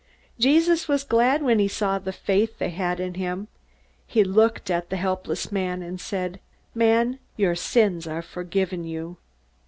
[0.39, 3.49] Jesus was glad when he saw the faith they had in him.
[4.07, 6.39] He looked at the helpless man, and said,
[6.73, 9.17] "Man, your sins are forgiven you."